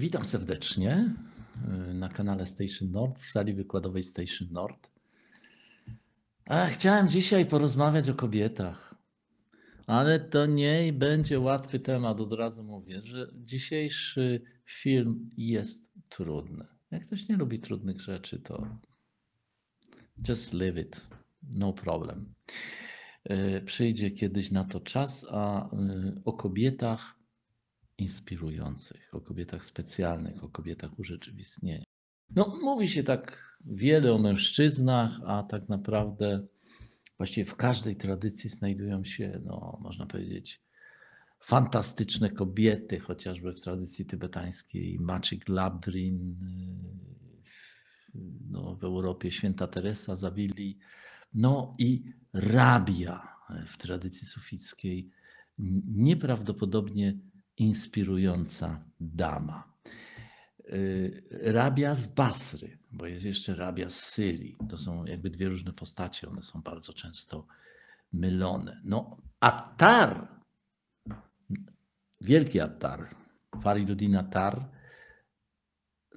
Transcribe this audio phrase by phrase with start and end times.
[0.00, 1.14] Witam serdecznie
[1.90, 4.90] y, na kanale Station Nord, z sali wykładowej Station Nord.
[6.44, 8.94] A chciałem dzisiaj porozmawiać o kobietach,
[9.86, 16.66] ale to nie będzie łatwy temat, od razu mówię, że dzisiejszy film jest trudny.
[16.90, 18.66] Jak ktoś nie lubi trudnych rzeczy, to
[20.28, 21.00] just live it,
[21.42, 22.34] no problem.
[23.30, 27.16] Y, Przyjdzie kiedyś na to czas, a y, o kobietach
[27.98, 31.84] inspirujących, o kobietach specjalnych, o kobietach urzeczywistnienia.
[32.36, 36.46] No, mówi się tak wiele o mężczyznach, a tak naprawdę
[37.16, 40.62] właściwie w każdej tradycji znajdują się, no, można powiedzieć,
[41.40, 46.36] fantastyczne kobiety, chociażby w tradycji tybetańskiej Maciek Labdrin,
[48.14, 48.20] yy,
[48.50, 50.78] no, w Europie święta Teresa Zawili,
[51.34, 53.36] no i Rabia
[53.66, 55.10] w tradycji sufickiej,
[55.86, 57.18] nieprawdopodobnie
[57.58, 59.76] inspirująca dama.
[60.72, 64.56] Y, Rabia z Basry, bo jest jeszcze rabia z Syrii.
[64.68, 67.46] To są jakby dwie różne postacie, one są bardzo często
[68.12, 68.80] mylone.
[68.84, 70.28] No, Attar,
[72.20, 73.14] wielki Attar,
[73.62, 74.68] Fariduddin Attar,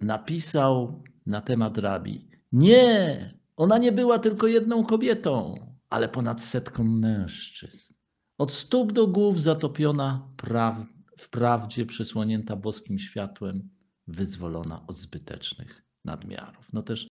[0.01, 5.55] napisał na temat rabi, nie, ona nie była tylko jedną kobietą,
[5.89, 7.93] ale ponad setką mężczyzn.
[8.37, 10.75] Od stóp do głów zatopiona praw,
[11.19, 13.69] w prawdzie przysłonięta boskim światłem,
[14.07, 16.73] wyzwolona od zbytecznych nadmiarów.
[16.73, 17.07] No też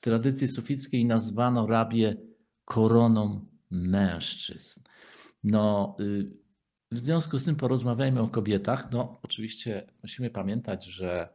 [0.00, 2.16] w tradycji sufickiej nazwano rabię
[2.64, 4.80] koroną mężczyzn.
[5.44, 6.32] No, y,
[6.92, 8.92] w związku z tym porozmawiajmy o kobietach.
[8.92, 11.28] No, oczywiście musimy pamiętać, że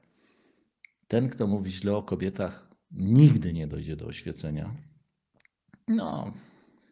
[1.08, 4.76] ten, kto mówi źle o kobietach, nigdy nie dojdzie do oświecenia.
[5.88, 6.34] No,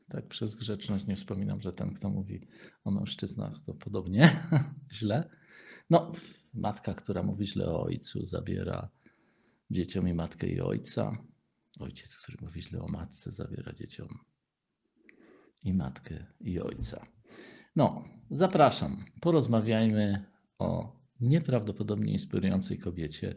[0.09, 2.41] tak przez grzeczność nie wspominam, że ten, kto mówi
[2.83, 4.29] o mężczyznach, to podobnie
[4.93, 5.29] źle.
[5.89, 6.11] No,
[6.53, 8.89] matka, która mówi źle o ojcu, zabiera
[9.71, 11.17] dzieciom i matkę i ojca.
[11.79, 14.07] Ojciec, który mówi źle o matce, zabiera dzieciom
[15.63, 17.05] i matkę i ojca.
[17.75, 19.05] No, zapraszam.
[19.21, 20.25] Porozmawiajmy
[20.59, 23.35] o nieprawdopodobnie inspirującej kobiecie,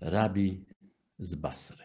[0.00, 0.66] Rabi
[1.18, 1.84] z Basry.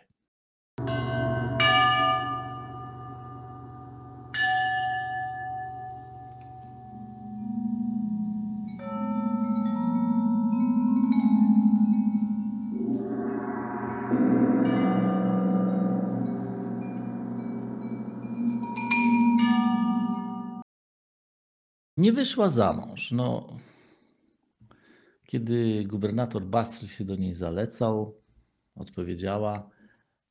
[22.02, 23.12] Nie wyszła za mąż.
[23.12, 23.58] No,
[25.28, 28.22] kiedy gubernator Basry się do niej zalecał,
[28.76, 29.70] odpowiedziała: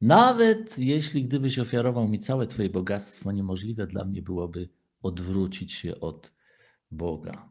[0.01, 4.69] Nawet jeśli gdybyś ofiarował mi całe Twoje bogactwo, niemożliwe dla mnie byłoby
[5.03, 6.33] odwrócić się od
[6.91, 7.49] Boga.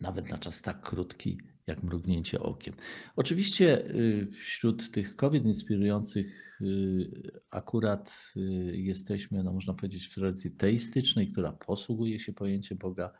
[0.00, 2.74] Nawet na czas tak krótki, jak mrugnięcie okiem.
[3.16, 8.40] Oczywiście y, wśród tych kobiet inspirujących y, akurat y,
[8.76, 13.12] jesteśmy, no można powiedzieć, w tradycji teistycznej, która posługuje się pojęciem Boga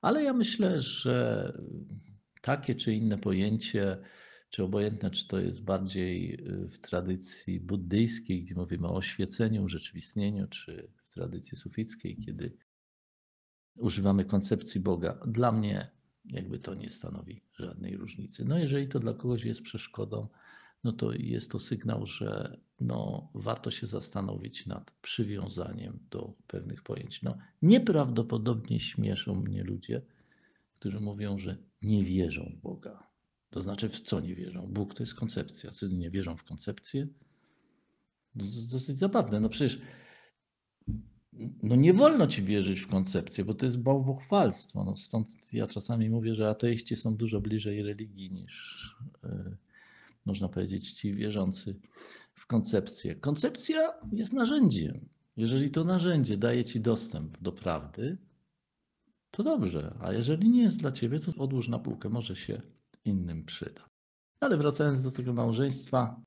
[0.00, 1.52] ale ja myślę, że
[2.42, 3.98] takie czy inne pojęcie,
[4.50, 10.46] czy obojętne, czy to jest bardziej y, w tradycji buddyjskiej, gdzie mówimy o oświeceniu, urzeczywistnieniu,
[10.48, 12.56] czy w tradycji sufickiej, kiedy
[13.76, 15.90] używamy koncepcji Boga, dla mnie
[16.24, 18.44] jakby to nie stanowi żadnej różnicy.
[18.44, 20.28] No jeżeli to dla kogoś jest przeszkodą,
[20.84, 27.22] no to jest to sygnał, że no, warto się zastanowić nad przywiązaniem do pewnych pojęć.
[27.22, 30.02] No, nieprawdopodobnie śmieszą mnie ludzie,
[30.74, 33.10] którzy mówią, że nie wierzą w Boga.
[33.50, 34.66] To znaczy, w co nie wierzą?
[34.66, 35.70] Bóg to jest koncepcja.
[35.70, 37.06] Czy nie wierzą w koncepcję?
[38.38, 39.40] To dosyć zabawne.
[39.40, 39.80] No przecież
[41.62, 44.84] no nie wolno ci wierzyć w koncepcję, bo to jest bałwochwalstwo.
[44.84, 49.56] No stąd ja czasami mówię, że ateiści są dużo bliżej religii niż, yy,
[50.26, 51.80] można powiedzieć, ci wierzący
[52.34, 53.14] w koncepcję.
[53.14, 55.08] Koncepcja jest narzędziem.
[55.36, 58.18] Jeżeli to narzędzie daje ci dostęp do prawdy,
[59.30, 62.62] to dobrze, a jeżeli nie jest dla ciebie, to odłóż na półkę, może się
[63.04, 63.88] innym przyda.
[64.40, 66.20] Ale wracając do tego małżeństwa,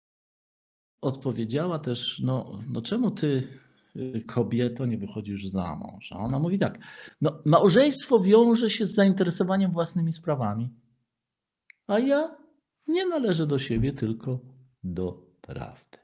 [1.01, 3.47] odpowiedziała też, no, no czemu ty,
[3.95, 6.12] y, kobieto, nie wychodzisz za mąż?
[6.12, 6.79] A ona mówi tak,
[7.21, 10.69] no małżeństwo wiąże się z zainteresowaniem własnymi sprawami,
[11.88, 12.43] a ja
[12.88, 14.39] nie należę do siebie, tylko
[14.83, 15.97] do prawdy.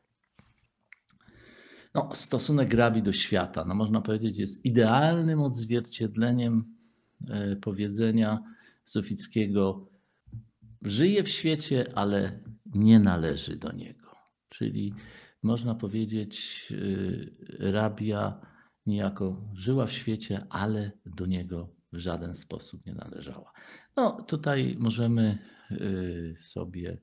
[1.93, 6.75] No, stosunek Rabi do świata, no można powiedzieć, jest idealnym odzwierciedleniem
[7.29, 8.43] e, powiedzenia
[8.83, 9.89] Sofickiego:
[10.81, 14.15] żyje w świecie, ale nie należy do niego.
[14.49, 14.93] Czyli
[15.43, 16.67] można powiedzieć,
[17.59, 18.41] e, rabia
[18.85, 23.53] niejako żyła w świecie, ale do niego w żaden sposób nie należała.
[23.95, 25.37] No, tutaj możemy
[25.71, 26.97] y, sobie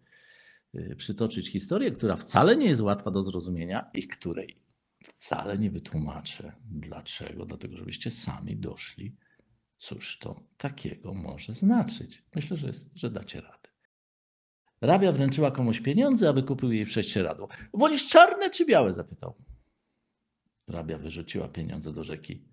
[0.75, 4.67] y, przytoczyć historię, która wcale nie jest łatwa do zrozumienia i której
[5.05, 6.53] wcale nie wytłumaczę.
[6.65, 7.47] Dlaczego?
[7.47, 9.17] Dlatego, żebyście sami doszli,
[9.77, 12.25] cóż to takiego może znaczyć.
[12.35, 13.69] Myślę, że, jest, że dacie radę.
[14.81, 17.49] Rabia wręczyła komuś pieniądze, aby kupił jej prześcieradło.
[17.75, 18.93] Wolisz czarne czy białe?
[18.93, 19.35] zapytał.
[20.69, 22.49] Rabia wyrzuciła pieniądze do rzeki.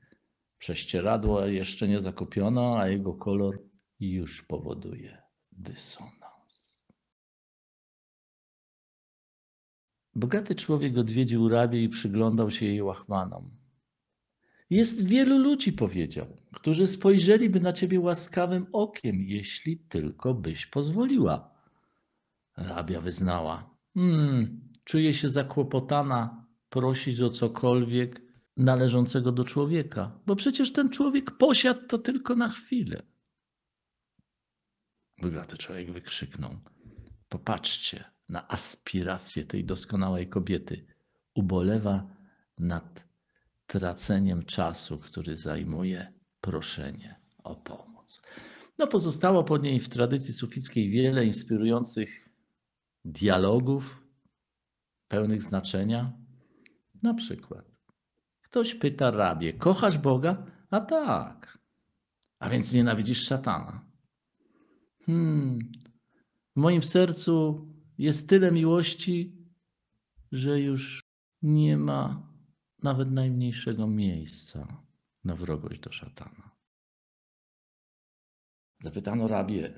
[0.63, 3.63] Prześcieradło jeszcze nie zakupiono, a jego kolor
[3.99, 5.21] już powoduje
[5.51, 6.83] dysonans.
[10.15, 13.51] Bogaty człowiek odwiedził rabię i przyglądał się jej łachmanom.
[14.69, 21.51] Jest wielu ludzi, powiedział, którzy spojrzeliby na ciebie łaskawym okiem, jeśli tylko byś pozwoliła.
[22.57, 30.89] Rabia wyznała: Hmm, czuję się zakłopotana prosić o cokolwiek należącego do człowieka, bo przecież ten
[30.89, 33.03] człowiek posiadł to tylko na chwilę.
[35.21, 36.59] Bogaty człowiek wykrzyknął:
[37.29, 40.85] Popatrzcie na aspiracje tej doskonałej kobiety.
[41.35, 42.07] Ubolewa
[42.59, 43.07] nad
[43.67, 48.21] traceniem czasu, który zajmuje proszenie o pomoc.
[48.77, 52.29] No, pozostało po niej w tradycji sufickiej wiele inspirujących
[53.05, 54.03] dialogów
[55.07, 56.13] pełnych znaczenia.
[57.03, 57.72] Na przykład,
[58.53, 60.45] ktoś pyta rabię: Kochasz Boga?
[60.69, 61.57] A tak.
[62.39, 63.85] A więc nienawidzisz szatana.
[65.05, 65.59] Hmm.
[66.55, 67.67] W moim sercu
[67.97, 69.37] jest tyle miłości,
[70.31, 71.01] że już
[71.41, 72.29] nie ma
[72.83, 74.83] nawet najmniejszego miejsca
[75.23, 76.51] na wrogość do szatana.
[78.79, 79.73] Zapytano rabię,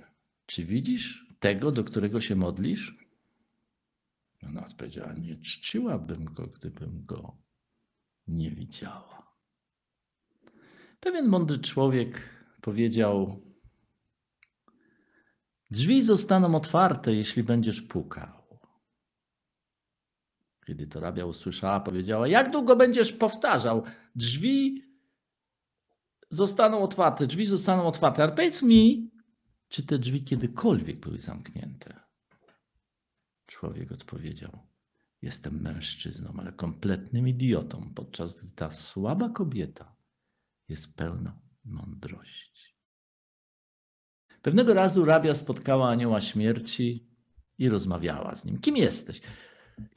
[0.46, 2.98] czy widzisz tego, do którego się modlisz?
[4.44, 7.45] Ona odpowiedziała, nie czciłabym go, gdybym go
[8.28, 9.36] nie widziała.
[11.00, 12.30] Pewien mądry człowiek
[12.62, 13.42] powiedział,
[15.72, 18.46] drzwi zostaną otwarte, jeśli będziesz pukał.
[20.66, 23.84] Kiedy to rabia usłyszała, powiedziała: Jak długo będziesz powtarzał?
[24.16, 24.84] Drzwi
[26.30, 28.24] zostaną otwarte, drzwi zostaną otwarte.
[28.24, 29.12] Ale powiedz mi,
[29.70, 32.00] czy te drzwi kiedykolwiek były zamknięte?
[33.46, 34.68] Człowiek odpowiedział:
[35.22, 39.96] Jestem mężczyzną, ale kompletnym idiotą, podczas gdy ta słaba kobieta
[40.70, 42.76] jest pełna mądrości.
[44.42, 47.08] Pewnego razu rabia spotkała anioła śmierci
[47.58, 48.60] i rozmawiała z nim.
[48.60, 49.22] Kim jesteś?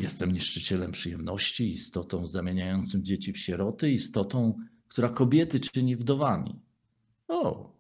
[0.00, 4.54] Jestem niszczycielem przyjemności, istotą zamieniającym dzieci w sieroty, istotą,
[4.88, 6.62] która kobiety czyni wdowami.
[7.28, 7.72] O,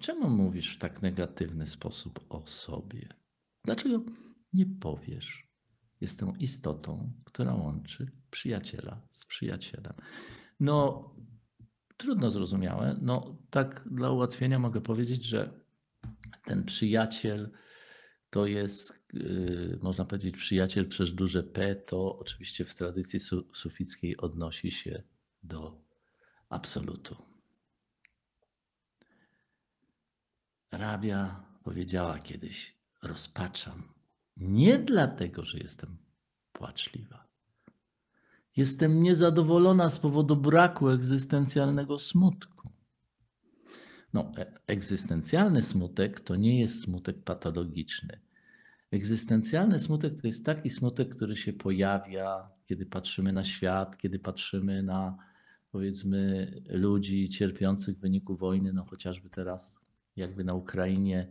[0.00, 3.08] czemu mówisz w tak negatywny sposób o sobie?
[3.64, 4.02] Dlaczego
[4.52, 5.51] nie powiesz?
[6.02, 9.92] Jestem istotą, która łączy przyjaciela z przyjacielem.
[10.60, 11.10] No,
[11.96, 12.96] trudno zrozumiałe.
[13.00, 15.60] No, tak dla ułatwienia mogę powiedzieć, że
[16.44, 17.50] ten przyjaciel
[18.30, 24.16] to jest, yy, można powiedzieć, przyjaciel przez duże P, to oczywiście w tradycji su sufickiej
[24.16, 25.02] odnosi się
[25.42, 25.84] do
[26.48, 27.16] absolutu.
[30.72, 34.01] Rabia powiedziała kiedyś: Rozpaczam
[34.36, 35.96] nie dlatego, że jestem
[36.52, 37.26] płaczliwa.
[38.56, 42.70] Jestem niezadowolona z powodu braku egzystencjalnego smutku.
[44.12, 48.20] No, e, egzystencjalny smutek to nie jest smutek patologiczny.
[48.90, 54.82] Egzystencjalny smutek to jest taki smutek, który się pojawia, kiedy patrzymy na świat, kiedy patrzymy
[54.82, 55.16] na
[55.70, 59.80] powiedzmy ludzi cierpiących w wyniku wojny, no chociażby teraz
[60.16, 61.28] jakby na Ukrainie,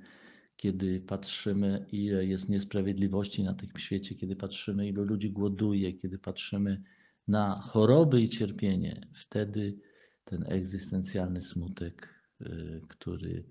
[0.62, 6.84] kiedy patrzymy, ile jest niesprawiedliwości na tym świecie, kiedy patrzymy, ilu ludzi głoduje, kiedy patrzymy
[7.28, 9.80] na choroby i cierpienie, wtedy
[10.24, 13.44] ten egzystencjalny smutek Y, który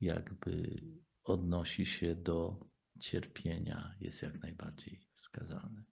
[0.00, 0.82] jakby
[1.24, 2.66] odnosi się do
[3.00, 5.84] cierpienia, jest jak najbardziej wskazany.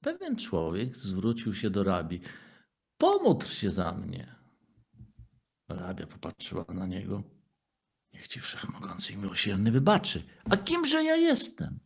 [0.00, 2.20] Pewien człowiek zwrócił się do rabi:
[2.98, 4.34] Pomódl się za mnie.
[5.68, 7.22] Rabia popatrzyła na niego.
[8.12, 10.22] Niech ci wszechmogący i miłosierny wybaczy.
[10.50, 11.80] A kimże ja jestem,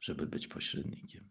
[0.00, 1.30] żeby być pośrednikiem?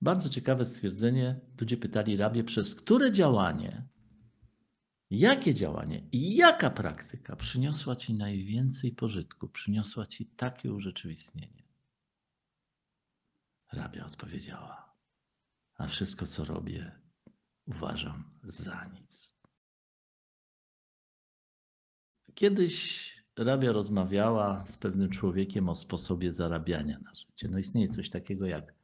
[0.00, 1.40] Bardzo ciekawe stwierdzenie.
[1.60, 3.90] Ludzie pytali rabię, przez które działanie
[5.10, 11.62] Jakie działanie i jaka praktyka przyniosła Ci najwięcej pożytku, przyniosła Ci takie urzeczywistnienie?
[13.72, 14.96] Rabia odpowiedziała:
[15.74, 17.00] A wszystko, co robię,
[17.66, 19.39] uważam za nic.
[22.40, 27.48] Kiedyś Rabia rozmawiała z pewnym człowiekiem o sposobie zarabiania na życie.
[27.48, 28.74] No istnieje coś takiego jak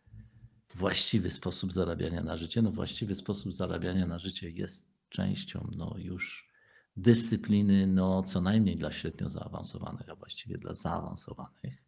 [0.74, 2.62] właściwy sposób zarabiania na życie.
[2.62, 6.48] No właściwy sposób zarabiania na życie jest częścią no, już
[6.96, 11.84] dyscypliny, no co najmniej dla średnio zaawansowanych, a właściwie dla zaawansowanych.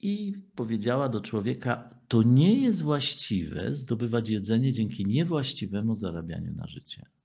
[0.00, 7.17] I powiedziała do człowieka: To nie jest właściwe zdobywać jedzenie dzięki niewłaściwemu zarabianiu na życie.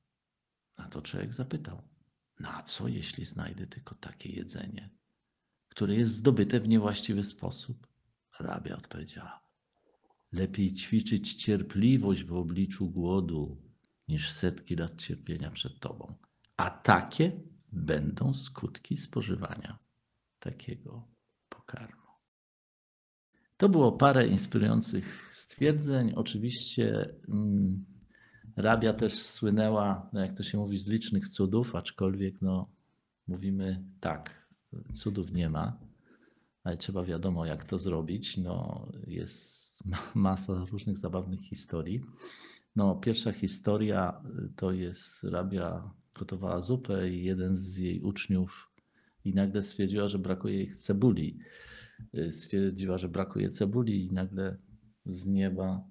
[0.78, 1.82] Na to człowiek zapytał:
[2.40, 4.90] Na co, jeśli znajdę tylko takie jedzenie,
[5.70, 7.88] które jest zdobyte w niewłaściwy sposób?
[8.40, 9.44] Rabia odpowiedziała:
[10.32, 13.62] Lepiej ćwiczyć cierpliwość w obliczu głodu,
[14.08, 16.16] niż setki lat cierpienia przed tobą.
[16.58, 19.80] A takie będą skutki spożywania
[20.40, 21.08] takiego
[21.50, 22.04] pokarmu.
[23.58, 26.14] To było parę inspirujących stwierdzeń.
[26.16, 27.86] Oczywiście mm,
[28.56, 32.70] Rabia też słynęła, no jak to się mówi, z licznych cudów, aczkolwiek no,
[33.28, 34.48] mówimy tak,
[34.94, 35.78] cudów nie ma,
[36.64, 38.38] ale trzeba wiadomo, jak to zrobić.
[38.38, 39.84] No, jest
[40.16, 42.02] masa różnych zabawnych historii.
[42.76, 44.22] No, pierwsza historia
[44.56, 48.72] to jest Rabia gotowała zupę i jeden z jej uczniów
[49.26, 51.40] i nagle stwierdziła, że brakuje jej cebuli.
[52.32, 54.58] Stwierdziła, że brakuje cebuli i nagle
[55.06, 55.84] z nieba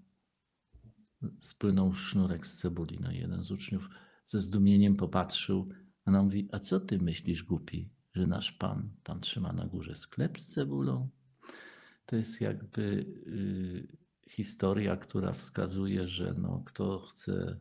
[1.38, 2.99] spłynął sznurek z cebuli.
[3.12, 3.88] I jeden z uczniów
[4.25, 5.69] ze zdumieniem popatrzył,
[6.05, 9.95] a ona mówi, a co ty myślisz, głupi, że nasz Pan tam trzyma na górze
[9.95, 11.09] sklep z cebulą?
[12.07, 13.97] To jest jakby y,
[14.29, 17.61] historia, która wskazuje, że no, kto chce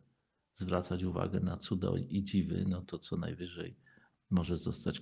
[0.54, 3.76] zwracać uwagę na cuda i dziwy, no to co najwyżej
[4.30, 5.00] może zostać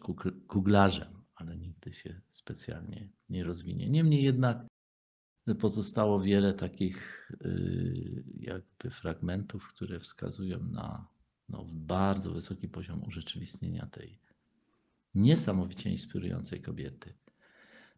[0.48, 3.90] kuglarzem, ale nigdy się specjalnie nie rozwinie.
[3.90, 4.66] Niemniej jednak
[5.58, 11.06] pozostało wiele takich y, jakby fragmentów, które wskazują na
[11.48, 14.20] no, bardzo wysoki poziom urzeczywistnienia tej
[15.14, 17.14] niesamowicie inspirującej kobiety.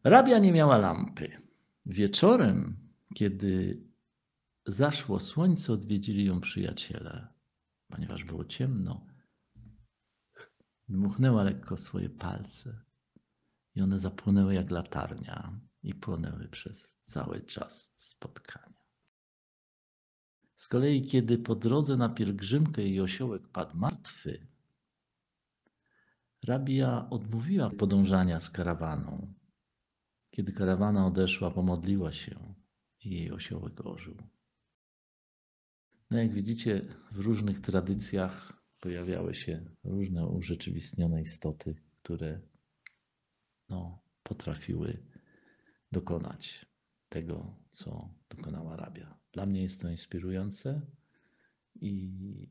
[0.05, 1.31] Rabia nie miała lampy.
[1.87, 2.77] Wieczorem
[3.15, 3.83] kiedy
[4.67, 7.29] zaszło słońce, odwiedzili ją przyjaciele.
[7.89, 9.07] Ponieważ było ciemno,
[10.89, 12.81] dmuchnęła lekko swoje palce
[13.75, 18.83] i one zapłonęły jak latarnia i płonęły przez cały czas spotkania.
[20.57, 24.47] Z kolei, kiedy po drodze na pielgrzymkę jej osiołek padł martwy,
[26.47, 29.35] rabia odmówiła podążania z karawaną.
[30.31, 32.55] Kiedy karawana odeszła, pomodliła się
[33.05, 34.17] i jej osiołek ożył.
[36.11, 42.41] No jak widzicie, w różnych tradycjach pojawiały się różne urzeczywistnione istoty, które
[43.69, 45.12] no, potrafiły
[45.93, 46.67] dokonać
[47.09, 49.19] tego, co dokonała Rabia.
[49.33, 50.87] Dla mnie jest to inspirujące
[51.75, 52.51] i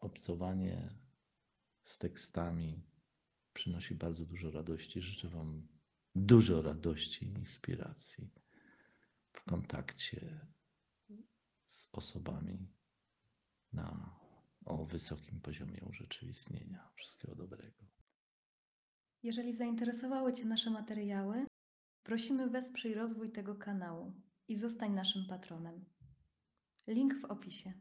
[0.00, 0.98] obcowanie
[1.82, 2.82] z tekstami
[3.52, 5.00] przynosi bardzo dużo radości.
[5.00, 5.68] Życzę Wam
[6.14, 8.30] dużo radości i inspiracji
[9.32, 10.40] w kontakcie
[11.64, 12.68] z osobami
[13.72, 14.16] na,
[14.64, 16.90] o wysokim poziomie urzeczywistnienia.
[16.96, 17.86] Wszystkiego dobrego.
[19.22, 21.46] Jeżeli zainteresowały Cię nasze materiały,
[22.08, 24.12] prosimy wesprzyj rozwój tego kanału
[24.48, 25.84] i zostań naszym patronem.
[26.86, 27.72] Link w opisie.